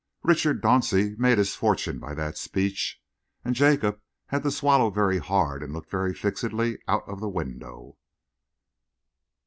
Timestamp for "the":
7.19-7.29